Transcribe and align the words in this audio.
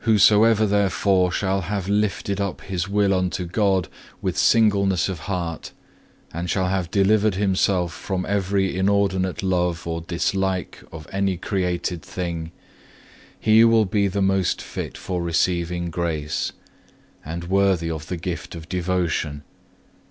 Whosoever 0.00 0.66
therefore 0.66 1.32
shall 1.32 1.62
have 1.62 1.88
lifted 1.88 2.38
up 2.38 2.60
his 2.60 2.86
will 2.86 3.14
unto 3.14 3.46
God 3.46 3.88
with 4.20 4.36
singleness 4.36 5.08
of 5.08 5.20
heart, 5.20 5.72
and 6.34 6.50
shall 6.50 6.66
have 6.68 6.90
delivered 6.90 7.36
himself 7.36 7.90
from 7.90 8.26
every 8.28 8.76
inordinate 8.76 9.42
love 9.42 9.86
or 9.86 10.02
dislike 10.02 10.80
of 10.92 11.08
any 11.12 11.38
created 11.38 12.02
thing, 12.02 12.50
he 13.40 13.64
will 13.64 13.86
be 13.86 14.06
the 14.06 14.20
most 14.20 14.60
fit 14.60 14.98
for 14.98 15.22
receiving 15.22 15.88
grace, 15.88 16.52
and 17.24 17.44
worthy 17.44 17.90
of 17.90 18.08
the 18.08 18.18
gift 18.18 18.54
of 18.54 18.68
devotion. 18.68 19.44